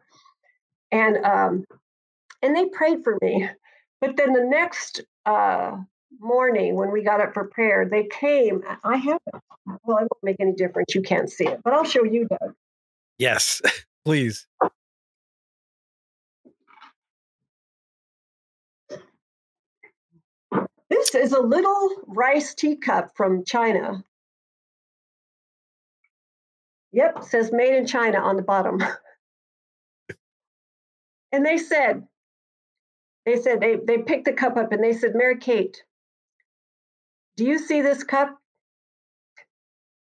[0.93, 1.65] And um,
[2.43, 3.49] and they prayed for me,
[4.01, 5.77] but then the next uh,
[6.21, 8.63] morning when we got up for prayer, they came.
[8.85, 9.21] I have.
[9.85, 10.95] Well, it won't make any difference.
[10.95, 12.55] You can't see it, but I'll show you, Doug.
[13.19, 13.61] Yes,
[14.05, 14.47] please.
[20.95, 24.05] This is a little rice teacup from China.
[26.93, 28.81] Yep, says made in China on the bottom.
[31.33, 32.07] and they said,
[33.27, 35.83] they said they, they picked the cup up and they said, Mary Kate,
[37.37, 38.39] do you see this cup?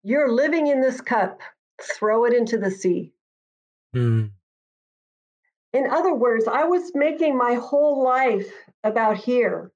[0.03, 1.41] You're living in this cup.
[1.81, 3.15] Throw it into the sea.
[3.97, 4.33] Mm.
[5.73, 8.53] In other words, I was making my whole life
[8.85, 9.73] about here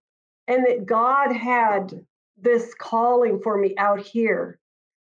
[0.48, 1.92] and that God had
[2.40, 4.58] this calling for me out here.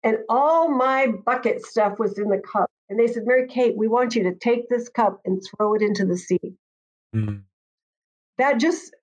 [0.03, 2.69] And all my bucket stuff was in the cup.
[2.89, 5.81] And they said, Mary Kate, we want you to take this cup and throw it
[5.81, 6.55] into the sea.
[7.15, 7.37] Mm-hmm.
[8.37, 8.93] That just,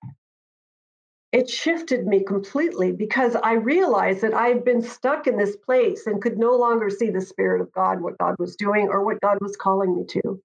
[1.31, 6.05] it shifted me completely because I realized that I had been stuck in this place
[6.05, 9.21] and could no longer see the Spirit of God, what God was doing or what
[9.21, 10.39] God was calling me to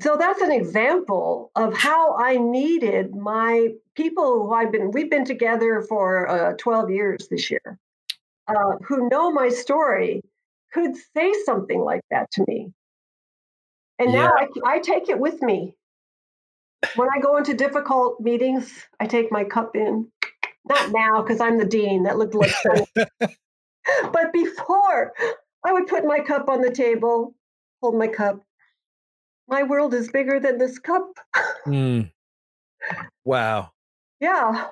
[0.00, 5.24] so that's an example of how I needed my people who I've been, we've been
[5.24, 7.78] together for uh, 12 years this year,
[8.48, 10.22] uh, who know my story
[10.72, 12.72] could say something like that to me.
[13.98, 14.24] And yeah.
[14.24, 15.74] now I, I take it with me.
[16.96, 20.10] When I go into difficult meetings, I take my cup in.
[20.66, 22.04] Not now, because I'm the dean.
[22.04, 22.52] That looked like
[24.12, 25.12] but before,
[25.64, 27.34] I would put my cup on the table,
[27.82, 28.40] hold my cup,
[29.50, 31.12] my world is bigger than this cup.
[31.66, 32.10] mm.
[33.24, 33.72] Wow.
[34.20, 34.68] Yeah.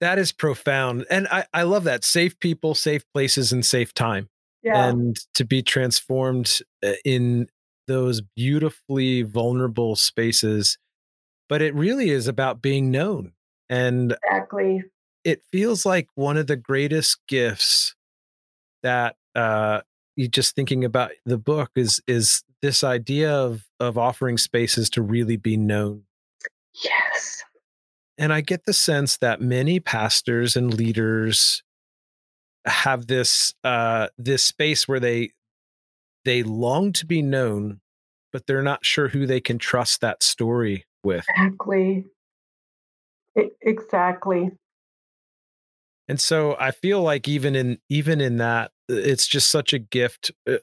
[0.00, 1.06] That is profound.
[1.10, 2.04] And I, I love that.
[2.04, 4.28] Safe people, safe places, and safe time.
[4.62, 4.88] Yeah.
[4.88, 7.48] And to be transformed uh, in
[7.86, 10.78] those beautifully vulnerable spaces.
[11.48, 13.32] But it really is about being known.
[13.68, 14.84] And exactly.
[15.24, 17.94] It feels like one of the greatest gifts
[18.82, 19.80] that uh
[20.16, 25.02] you just thinking about the book is is this idea of of offering spaces to
[25.02, 26.04] really be known.
[26.82, 27.42] Yes.
[28.16, 31.62] And I get the sense that many pastors and leaders
[32.66, 35.32] have this uh this space where they
[36.24, 37.80] they long to be known
[38.32, 41.24] but they're not sure who they can trust that story with.
[41.36, 42.04] Exactly.
[43.60, 44.50] exactly.
[46.08, 50.32] And so I feel like even in even in that it's just such a gift
[50.50, 50.56] uh,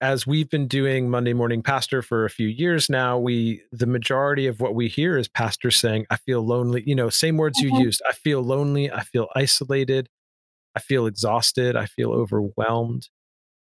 [0.00, 4.46] as we've been doing Monday morning pastor for a few years now, we the majority
[4.46, 7.76] of what we hear is pastors saying, I feel lonely, you know, same words mm-hmm.
[7.76, 8.02] you used.
[8.08, 10.08] I feel lonely, I feel isolated,
[10.76, 13.08] I feel exhausted, I feel overwhelmed.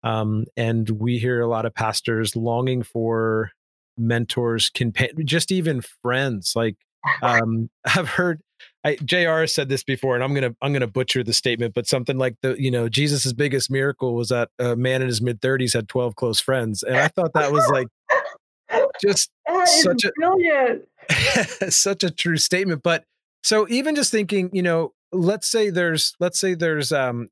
[0.04, 3.52] Um, and we hear a lot of pastors longing for
[3.97, 6.54] mentors, compa- just even friends.
[6.56, 6.76] Like
[7.21, 8.41] um, I've heard
[8.88, 9.45] I, Jr.
[9.47, 12.56] said this before, and I'm gonna I'm gonna butcher the statement, but something like the
[12.62, 16.15] you know Jesus's biggest miracle was that a man in his mid 30s had 12
[16.15, 17.88] close friends, and I thought that was like
[19.02, 19.30] just
[19.65, 22.82] such a such a true statement.
[22.82, 23.04] But
[23.43, 27.28] so even just thinking, you know, let's say there's let's say there's um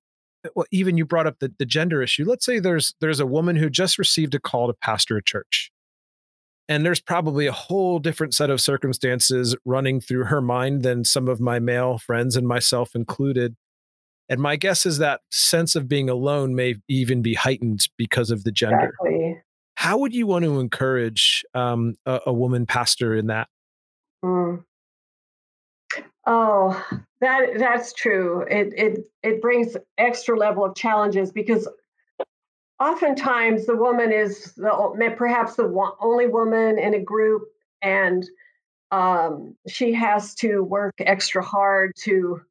[0.56, 2.26] well, even you brought up the, the gender issue.
[2.26, 5.72] Let's say there's there's a woman who just received a call to pastor a church
[6.68, 11.28] and there's probably a whole different set of circumstances running through her mind than some
[11.28, 13.56] of my male friends and myself included.
[14.28, 18.44] And my guess is that sense of being alone may even be heightened because of
[18.44, 18.94] the gender.
[19.04, 19.42] Exactly.
[19.76, 23.48] How would you want to encourage um, a, a, woman pastor in that?
[24.24, 24.64] Mm.
[26.26, 26.86] Oh,
[27.22, 28.46] that that's true.
[28.50, 31.68] It it it brings extra level of challenges because
[32.80, 37.44] oftentimes the woman is the, perhaps the only woman in a group
[37.82, 38.26] and
[38.92, 42.42] um, she has to work extra hard to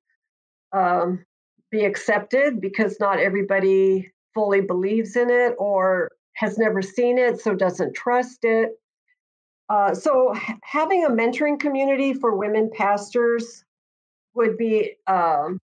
[0.72, 1.24] um,
[1.70, 7.54] be accepted because not everybody fully believes in it or has never seen it so
[7.54, 8.70] doesn't trust it.
[9.68, 13.64] Uh, so having a mentoring community for women pastors
[14.34, 15.58] would be um,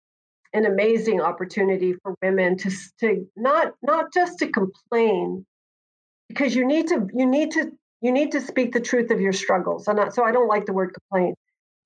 [0.54, 5.46] an amazing opportunity for women to to not not just to complain
[6.30, 9.34] because you need to you need to you need to speak the truth of your
[9.34, 11.34] struggles and so i don't like the word complain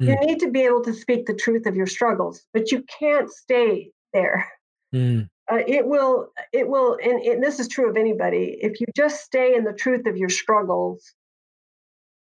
[0.02, 0.08] mm.
[0.08, 3.30] you need to be able to speak the truth of your struggles but you can't
[3.30, 4.48] stay there
[4.94, 5.28] mm.
[5.52, 9.24] uh, it will it will and, and this is true of anybody if you just
[9.24, 11.14] stay in the truth of your struggles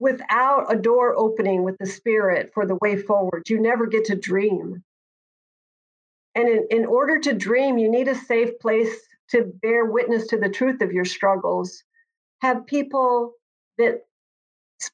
[0.00, 4.16] without a door opening with the spirit for the way forward you never get to
[4.16, 4.82] dream
[6.34, 8.94] and in, in order to dream, you need a safe place
[9.30, 11.82] to bear witness to the truth of your struggles.
[12.42, 13.32] Have people
[13.78, 14.04] that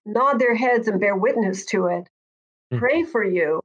[0.05, 2.09] nod their heads and bear witness to it,
[2.73, 2.79] mm.
[2.79, 3.61] pray for you,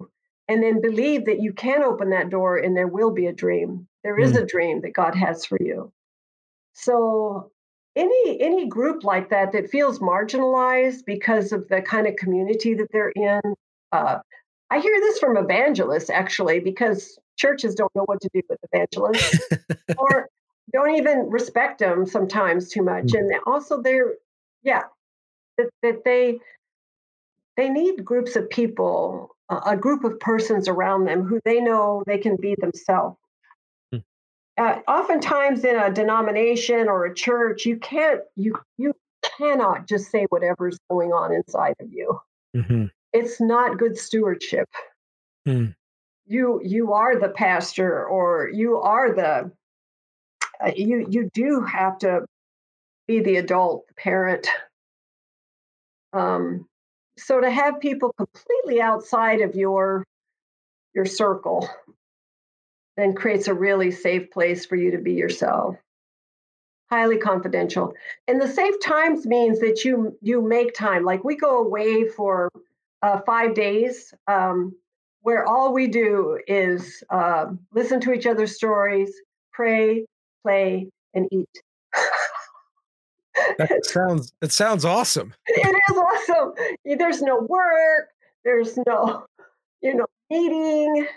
[0.48, 3.88] and then believe that you can open that door and there will be a dream.
[4.04, 4.42] There is mm.
[4.42, 5.92] a dream that God has for you.
[6.74, 7.52] So
[7.96, 12.92] any any group like that that feels marginalized because of the kind of community that
[12.92, 13.42] they're in,
[13.92, 14.20] uh,
[14.70, 19.50] I hear this from evangelists actually because churches don't know what to do with evangelists
[19.98, 20.30] or
[20.74, 23.20] don't even respect them sometimes too much mm.
[23.20, 24.14] and also they're
[24.64, 24.84] yeah
[25.58, 26.40] that, that they
[27.58, 32.18] they need groups of people a group of persons around them who they know they
[32.18, 33.18] can be themselves
[33.94, 34.04] mm.
[34.58, 38.94] uh, oftentimes in a denomination or a church you can't you you
[39.38, 42.20] cannot just say whatever's going on inside of you
[42.56, 42.86] mm-hmm.
[43.16, 44.70] It's not good stewardship.
[45.48, 45.74] Mm
[46.26, 49.52] you you are the pastor or you are the
[50.64, 52.26] uh, you you do have to
[53.08, 54.48] be the adult the parent.
[56.14, 56.68] Um,
[57.18, 60.04] so to have people completely outside of your
[60.94, 61.70] your circle
[62.98, 65.76] then creates a really safe place for you to be yourself.
[66.90, 67.94] Highly confidential.
[68.28, 71.04] And the safe times means that you you make time.
[71.04, 72.50] Like we go away for
[73.02, 74.74] uh, five days um,
[75.22, 79.12] where all we do is uh, listen to each other's stories,
[79.52, 80.06] pray,
[80.44, 81.50] play, and eat.
[83.58, 85.34] that sounds it sounds awesome.
[85.48, 86.54] It is awesome.
[86.86, 88.10] There's no work.
[88.44, 89.26] There's no,
[89.82, 91.08] you know, meeting,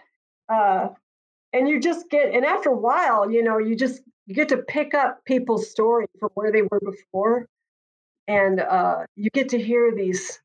[0.48, 0.88] uh,
[1.52, 2.34] and you just get.
[2.34, 6.06] And after a while, you know, you just you get to pick up people's story
[6.18, 7.46] from where they were before,
[8.26, 10.40] and uh, you get to hear these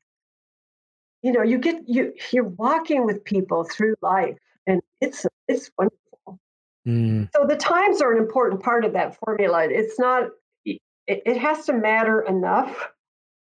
[1.24, 6.38] you know you get you you're walking with people through life and it's it's wonderful
[6.86, 7.28] mm.
[7.34, 10.28] so the times are an important part of that formula it's not
[10.66, 12.90] it, it has to matter enough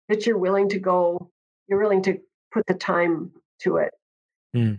[0.09, 1.31] that you're willing to go
[1.69, 2.19] you're willing to
[2.53, 3.93] put the time to it
[4.55, 4.79] mm.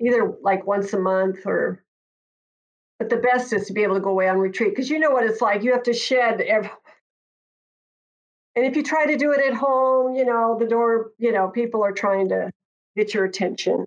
[0.00, 1.80] either like once a month or
[2.98, 5.10] but the best is to be able to go away on retreat because you know
[5.10, 6.70] what it's like you have to shed every,
[8.56, 11.48] And if you try to do it at home, you know, the door, you know,
[11.48, 12.50] people are trying to
[12.96, 13.86] get your attention.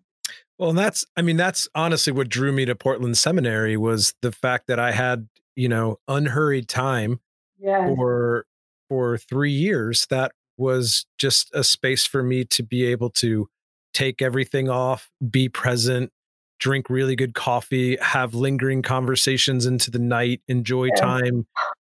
[0.58, 4.32] Well, and that's, I mean, that's honestly what drew me to Portland Seminary was the
[4.32, 7.20] fact that I had, you know, unhurried time
[7.60, 7.96] yes.
[7.96, 8.46] for
[8.90, 10.08] for three years.
[10.10, 13.48] That was just a space for me to be able to
[13.94, 16.12] take everything off, be present,
[16.60, 20.96] drink really good coffee, have lingering conversations into the night, enjoy yeah.
[20.96, 21.48] time,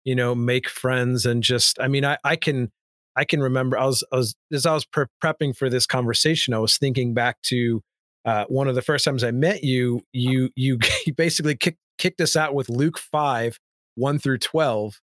[0.06, 2.72] you know, make friends, and just, I mean, I, I can,
[3.16, 6.54] I can remember I was, I was as I was pre- prepping for this conversation,
[6.54, 7.82] I was thinking back to
[8.26, 10.02] uh, one of the first times I met you.
[10.14, 13.60] You, you, you basically kicked kicked us out with Luke five,
[13.96, 15.00] one through twelve,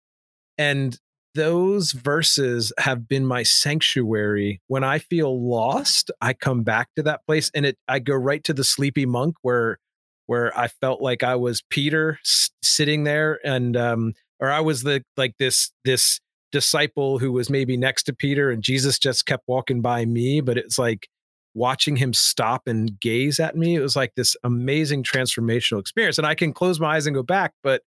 [0.59, 0.99] and
[1.35, 4.61] those verses have been my sanctuary.
[4.67, 8.43] When I feel lost, I come back to that place and it I go right
[8.45, 9.79] to the Sleepy Monk where
[10.27, 14.83] where I felt like I was Peter s- sitting there and um or I was
[14.83, 16.21] the like this this
[16.53, 20.59] disciple who was maybe next to Peter and Jesus just kept walking by me, but
[20.59, 21.09] it's like
[21.55, 23.75] watching him stop and gaze at me.
[23.75, 26.19] It was like this amazing transformational experience.
[26.19, 27.83] And I can close my eyes and go back, but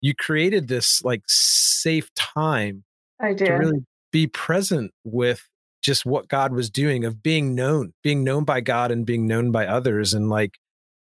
[0.00, 2.84] you created this like safe time
[3.20, 3.46] I did.
[3.46, 5.48] to really be present with
[5.82, 9.50] just what God was doing of being known, being known by God and being known
[9.52, 10.14] by others.
[10.14, 10.52] And like,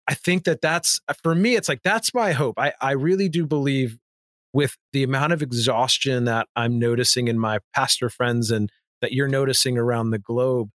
[0.08, 2.58] I think that that's uh, for me, it's like, that's my hope.
[2.58, 3.98] I, I really do believe
[4.54, 8.72] with the amount of exhaustion that I'm noticing in my pastor friends and
[9.02, 10.70] that you're noticing around the globe,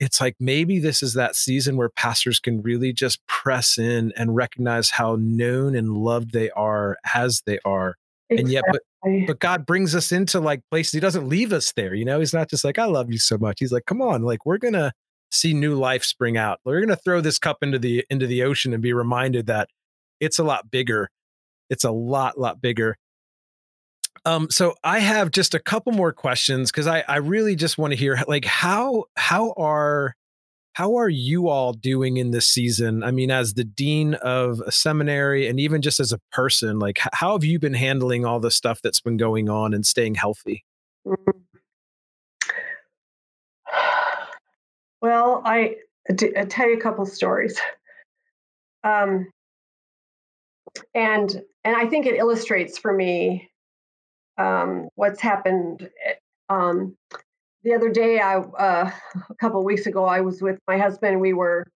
[0.00, 4.36] it's like maybe this is that season where pastors can really just press in and
[4.36, 7.96] recognize how known and loved they are as they are.
[8.30, 8.42] Exactly.
[8.42, 8.82] And yet, but
[9.26, 10.92] but God brings us into like places.
[10.92, 11.94] He doesn't leave us there.
[11.94, 13.56] You know, He's not just like, I love you so much.
[13.60, 14.92] He's like, come on, like we're gonna
[15.30, 16.60] see new life spring out.
[16.64, 19.68] We're gonna throw this cup into the into the ocean and be reminded that
[20.20, 21.10] it's a lot bigger.
[21.70, 22.96] It's a lot, lot bigger.
[24.24, 27.92] Um, so I have just a couple more questions because I, I really just want
[27.92, 30.14] to hear like how how are
[30.74, 33.02] how are you all doing in this season?
[33.02, 36.98] I mean, as the dean of a seminary and even just as a person, like
[37.12, 40.64] how have you been handling all the stuff that's been going on and staying healthy?
[41.06, 41.30] Mm-hmm.
[45.00, 45.76] Well, I,
[46.10, 47.60] I tell you a couple stories.
[48.84, 49.28] Um,
[50.94, 53.50] and and I think it illustrates for me
[54.38, 56.14] um, what's happened eh,
[56.48, 56.96] um,
[57.64, 58.90] the other day, I uh,
[59.30, 61.20] a couple weeks ago, I was with my husband.
[61.20, 61.66] We were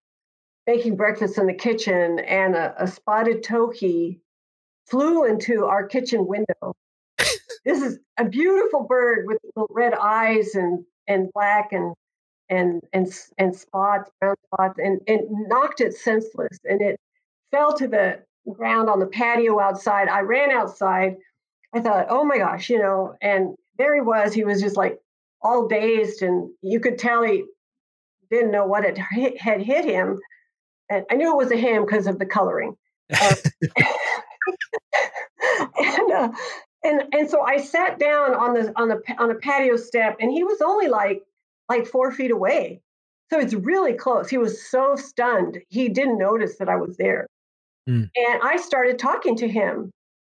[0.67, 4.21] making breakfast in the kitchen, and a, a spotted towhee
[4.89, 6.75] flew into our kitchen window.
[7.65, 9.39] this is a beautiful bird with
[9.71, 11.95] red eyes and and black and
[12.49, 13.09] and and
[13.39, 16.97] and spots, brown spots, and and knocked it senseless, and it
[17.51, 20.09] fell to the ground on the patio outside.
[20.09, 21.17] I ran outside.
[21.75, 24.35] I thought, oh my gosh, you know, and there he was.
[24.35, 24.99] He was just like
[25.41, 27.45] all dazed, and you could tell he
[28.31, 30.21] didn't know what had hit, had hit him.
[30.91, 32.77] And I knew it was a ham because of the coloring.
[33.13, 33.35] Uh,
[35.79, 36.29] and uh,
[36.85, 40.31] and and so I sat down on the on the on a patio step, and
[40.31, 41.23] he was only like
[41.69, 42.81] like four feet away.
[43.31, 44.29] So it's really close.
[44.29, 47.27] He was so stunned, he didn't notice that I was there.
[47.89, 48.11] Mm.
[48.15, 49.91] And I started talking to him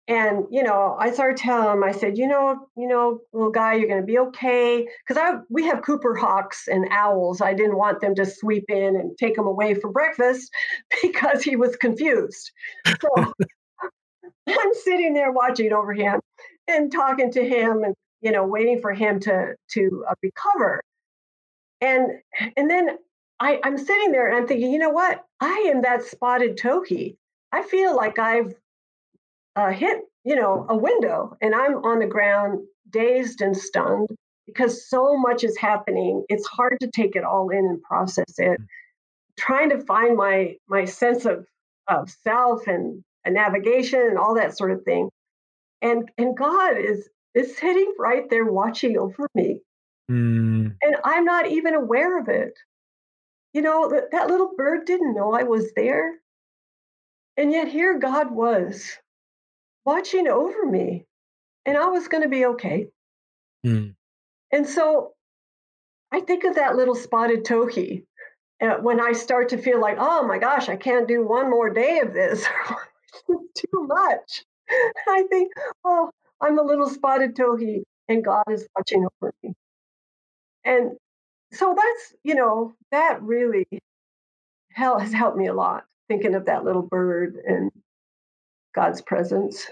[0.08, 3.74] and you know i started telling him i said you know you know little guy
[3.74, 4.88] you're going to be okay.
[5.08, 7.42] Because i we have cooper hawks and owls.
[7.42, 10.52] I didn't want them to sweep in and take him away for breakfast
[11.02, 12.52] because he was confused.
[12.86, 13.10] So
[14.48, 16.20] i'm sitting there watching over him
[16.68, 20.82] and talking to him and you know waiting for him to to uh, recover.
[21.80, 22.12] And
[22.58, 22.98] and then
[23.40, 25.24] I, i'm sitting there and i'm thinking you know what?
[25.40, 27.16] I am that spotted towhee.
[27.54, 28.54] I feel like i've
[29.56, 34.10] uh, hit, you know, a window, and I'm on the ground, dazed and stunned
[34.46, 36.24] because so much is happening.
[36.30, 38.60] It's hard to take it all in and process it.
[38.60, 38.66] Mm.
[39.38, 41.46] Trying to find my my sense of
[41.88, 45.10] of self and, and navigation and all that sort of thing,
[45.82, 49.62] and and God is is sitting right there watching over me,
[50.10, 50.76] mm.
[50.82, 52.54] and I'm not even aware of it.
[53.54, 56.14] You know that that little bird didn't know I was there,
[57.38, 58.98] and yet here God was
[59.86, 61.06] watching over me
[61.66, 62.88] and I was going to be okay.
[63.66, 63.96] Mm.
[64.52, 65.14] And so
[66.12, 68.06] I think of that little spotted towhee
[68.62, 71.70] uh, when I start to feel like, oh my gosh, I can't do one more
[71.70, 72.46] day of this.
[73.28, 74.44] too much.
[75.08, 75.52] I think,
[75.86, 76.12] oh,
[76.42, 79.54] I'm a little spotted towhee and God is watching over me.
[80.66, 80.92] And
[81.52, 83.68] so that's, you know, that really
[84.72, 87.72] has helped me a lot thinking of that little bird and
[88.74, 89.68] God's presence.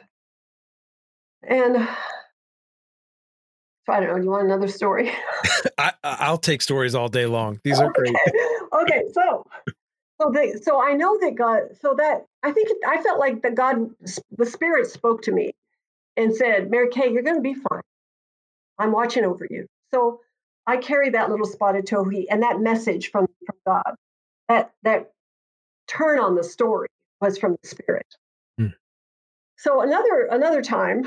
[1.44, 1.88] And
[3.86, 4.18] So I don't know.
[4.18, 5.12] Do you want another story?
[5.78, 7.60] I, I'll take stories all day long.
[7.64, 8.02] These are okay.
[8.02, 8.16] great.
[8.82, 9.46] okay, so
[10.22, 11.62] so they so I know that God.
[11.82, 13.90] So that I think I felt like the God,
[14.38, 15.54] the Spirit spoke to me
[16.16, 17.82] and said, "Mary Kate, you're going to be fine.
[18.78, 20.20] I'm watching over you." So
[20.68, 23.96] I carry that little spotted towhee and that message from from God.
[24.48, 25.12] That that
[25.88, 26.90] turn on the story
[27.20, 28.06] was from the Spirit.
[29.62, 31.04] So another another time,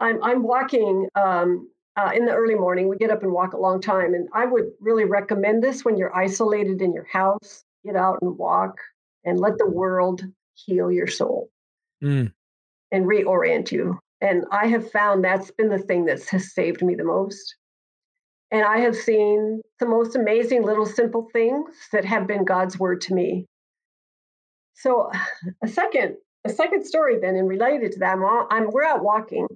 [0.00, 2.86] I'm I'm walking um, uh, in the early morning.
[2.86, 5.96] We get up and walk a long time, and I would really recommend this when
[5.96, 7.64] you're isolated in your house.
[7.82, 8.76] Get out and walk,
[9.24, 11.48] and let the world heal your soul
[12.02, 12.30] mm.
[12.92, 13.98] and reorient you.
[14.20, 17.56] And I have found that's been the thing that has saved me the most.
[18.50, 23.00] And I have seen the most amazing little simple things that have been God's word
[23.02, 23.46] to me.
[24.74, 25.10] So
[25.62, 26.16] a second,
[26.50, 29.46] a second story then, and related to that, I'm, I'm we're out walking,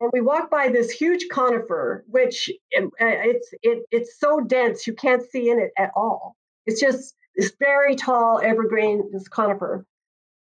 [0.00, 4.86] and we walk by this huge conifer, which it, um, it's it, it's so dense
[4.86, 6.36] you can't see in it at all.
[6.66, 9.84] It's just this very tall evergreen, this conifer,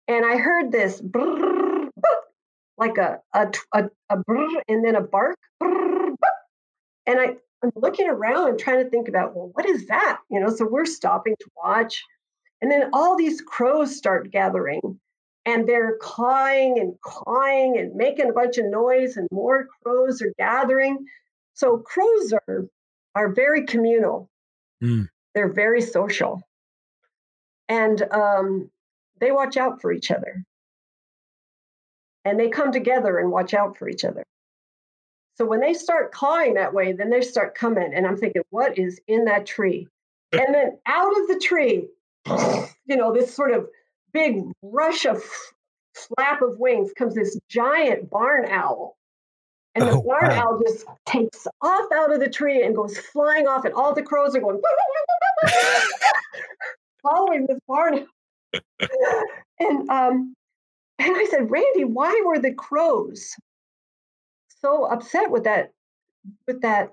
[0.09, 1.89] and I heard this brrr,
[2.79, 6.15] like a a a, a brrr, and then a bark, brrr,
[7.07, 10.19] and I I'm looking around and trying to think about well, what is that?
[10.31, 12.03] You know, so we're stopping to watch,
[12.65, 14.99] and then all these crows start gathering
[15.45, 20.33] and they're cawing and cawing and making a bunch of noise, and more crows are
[20.39, 21.05] gathering.
[21.53, 22.65] So crows are
[23.15, 24.31] are very communal.
[24.83, 25.11] Mm.
[25.35, 26.41] They're very social,
[27.69, 28.71] and um,
[29.21, 30.43] they watch out for each other,
[32.25, 34.25] and they come together and watch out for each other.
[35.35, 38.79] So when they start cawing that way, then they start coming, and I'm thinking, what
[38.79, 39.87] is in that tree?
[40.33, 41.87] And then out of the tree,
[42.27, 43.69] you know, this sort of
[44.13, 45.23] big rush of
[45.95, 48.97] flap of wings comes this giant barn owl.
[49.75, 50.43] And the oh, barn wow.
[50.43, 54.03] owl just takes off out of the tree and goes flying off, and all the
[54.03, 54.61] crows are going
[57.03, 58.07] following this barn.
[58.53, 59.25] Owl.
[59.59, 60.35] and um,
[61.01, 63.35] and I said, Randy, why were the crows
[64.61, 65.73] so upset with that
[66.47, 66.91] with that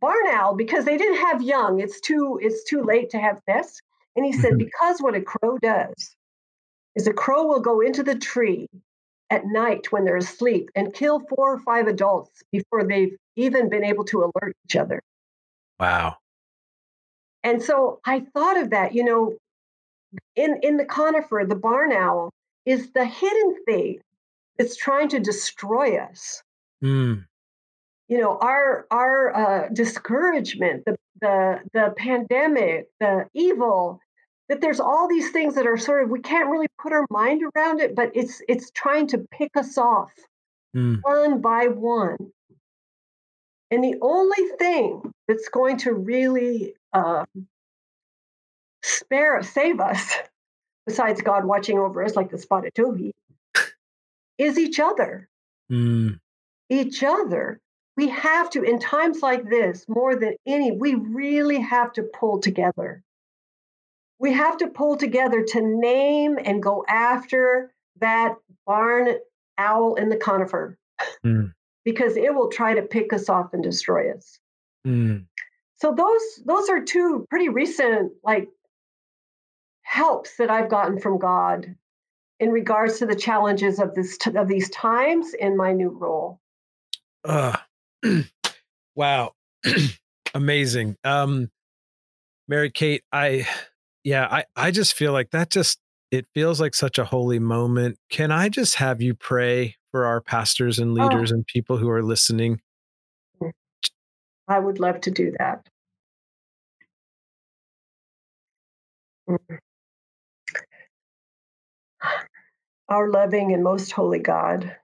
[0.00, 0.54] barn owl?
[0.54, 1.80] Because they didn't have young.
[1.80, 3.82] It's too it's too late to have nests.
[4.16, 6.16] And he said, because what a crow does
[6.94, 8.68] is a crow will go into the tree
[9.30, 13.84] at night when they're asleep and kill four or five adults before they've even been
[13.84, 15.00] able to alert each other.
[15.80, 16.16] Wow.
[17.42, 19.36] And so I thought of that, you know,
[20.36, 22.30] in, in the conifer, the barn owl
[22.66, 24.00] is the hidden thing
[24.58, 26.42] that's trying to destroy us.
[26.84, 27.24] Mm.
[28.08, 34.00] You know, our our uh, discouragement, the the the pandemic, the evil,
[34.52, 37.42] that there's all these things that are sort of we can't really put our mind
[37.56, 40.12] around it but it's it's trying to pick us off
[40.76, 40.98] mm.
[41.02, 42.18] one by one
[43.70, 47.24] and the only thing that's going to really uh,
[48.82, 50.16] spare save us
[50.86, 53.12] besides god watching over us like the spotted towhee
[54.36, 55.28] is each other
[55.70, 56.18] mm.
[56.68, 57.58] each other
[57.96, 62.40] we have to in times like this more than any we really have to pull
[62.40, 63.02] together
[64.22, 69.16] we have to pull together to name and go after that barn
[69.58, 70.78] owl in the conifer
[71.26, 71.52] mm.
[71.84, 74.38] because it will try to pick us off and destroy us.
[74.86, 75.26] Mm.
[75.74, 78.48] So those those are two pretty recent like
[79.82, 81.74] helps that I've gotten from God
[82.38, 86.40] in regards to the challenges of this of these times in my new role.
[87.24, 87.56] Uh,
[88.96, 89.32] wow,
[90.34, 90.96] amazing.
[91.04, 91.50] Um,
[92.48, 93.46] Mary Kate, I
[94.04, 95.78] yeah, I, I just feel like that just
[96.10, 97.98] it feels like such a holy moment.
[98.10, 101.02] Can I just have you pray for our pastors and oh.
[101.04, 101.36] leaders oh.
[101.36, 102.60] and people who are listening?
[103.42, 103.52] Mm.
[104.48, 105.66] I would love to do that.
[109.28, 109.38] Mm.
[112.88, 114.76] Our loving and most holy God,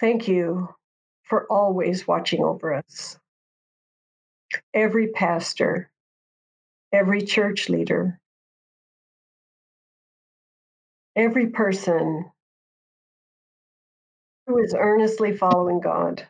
[0.00, 0.68] thank you
[1.24, 3.18] for always watching over us.
[4.72, 5.90] Every pastor,
[6.92, 8.18] every church leader,
[11.16, 12.30] every person
[14.46, 16.26] who is earnestly following God,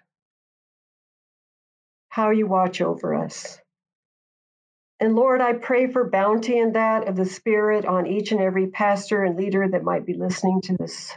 [2.09, 3.59] how you watch over us.
[5.01, 8.67] And Lord, I pray for bounty in that of the Spirit on each and every
[8.67, 11.13] pastor and leader that might be listening to this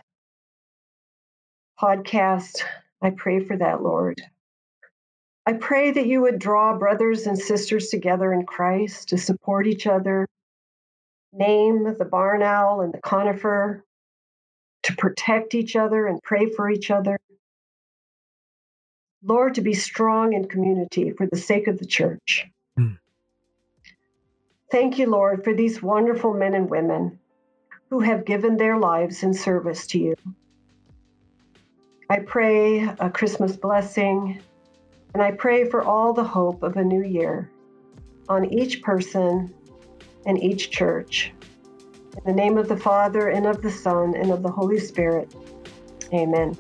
[1.82, 2.64] podcast.
[3.02, 4.22] I pray for that, Lord.
[5.46, 9.88] I pray that you would draw brothers and sisters together in Christ to support each
[9.88, 10.28] other,
[11.34, 13.84] name the barn owl and the conifer,
[14.84, 17.20] to protect each other and pray for each other,
[19.24, 22.48] Lord, to be strong in community for the sake of the church.
[22.78, 22.98] Mm.
[24.72, 27.20] Thank you, Lord, for these wonderful men and women
[27.90, 30.16] who have given their lives in service to you.
[32.12, 34.42] I pray a Christmas blessing,
[35.14, 37.50] and I pray for all the hope of a new year
[38.28, 39.54] on each person
[40.26, 41.32] and each church.
[42.18, 45.34] In the name of the Father, and of the Son, and of the Holy Spirit.
[46.14, 46.58] Amen.